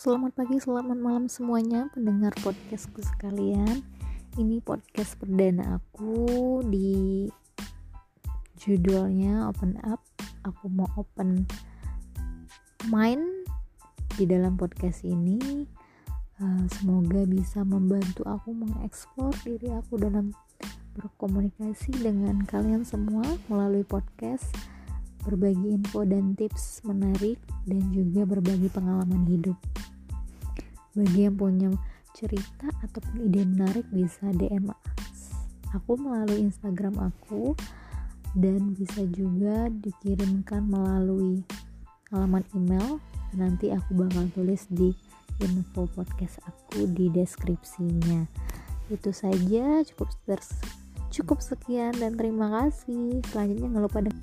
Selamat 0.00 0.32
pagi, 0.32 0.56
selamat 0.56 0.96
malam 0.96 1.28
semuanya 1.28 1.84
pendengar 1.92 2.32
podcastku 2.40 3.04
sekalian. 3.04 3.84
Ini 4.40 4.64
podcast 4.64 5.20
perdana 5.20 5.76
aku 5.76 6.64
di 6.64 7.28
judulnya 8.56 9.44
Open 9.52 9.76
Up. 9.84 10.00
Aku 10.48 10.72
mau 10.72 10.88
open 10.96 11.44
mind 12.88 13.44
di 14.16 14.24
dalam 14.24 14.56
podcast 14.56 15.04
ini. 15.04 15.68
Uh, 16.40 16.64
semoga 16.80 17.20
bisa 17.28 17.60
membantu 17.60 18.24
aku 18.24 18.56
mengeksplor 18.56 19.36
diri 19.44 19.68
aku 19.68 20.00
dalam 20.00 20.32
berkomunikasi 20.96 21.92
dengan 22.00 22.40
kalian 22.48 22.88
semua 22.88 23.36
melalui 23.52 23.84
podcast 23.84 24.48
berbagi 25.24 25.76
info 25.76 26.04
dan 26.08 26.32
tips 26.34 26.84
menarik 26.84 27.36
dan 27.68 27.82
juga 27.92 28.24
berbagi 28.24 28.68
pengalaman 28.72 29.24
hidup. 29.28 29.56
Bagi 30.96 31.28
yang 31.28 31.36
punya 31.38 31.70
cerita 32.16 32.68
ataupun 32.82 33.30
ide 33.30 33.46
menarik 33.46 33.86
bisa 33.94 34.28
DM 34.34 34.68
aku 35.70 35.94
melalui 35.98 36.42
Instagram 36.50 36.98
aku 36.98 37.54
dan 38.34 38.74
bisa 38.74 39.02
juga 39.10 39.70
dikirimkan 39.70 40.66
melalui 40.66 41.42
alamat 42.14 42.46
email. 42.54 42.98
Nanti 43.34 43.70
aku 43.70 43.94
bakal 43.94 44.26
tulis 44.34 44.66
di 44.70 44.90
info 45.38 45.86
podcast 45.94 46.42
aku 46.46 46.90
di 46.90 47.06
deskripsinya. 47.10 48.26
Itu 48.90 49.14
saja 49.14 49.86
cukup 49.86 50.10
cukup 51.10 51.38
sekian 51.38 51.94
dan 51.98 52.18
terima 52.18 52.50
kasih. 52.50 53.22
Selanjutnya 53.30 53.70
jangan 53.70 53.82
lupa 53.82 53.98
dengan 54.02 54.22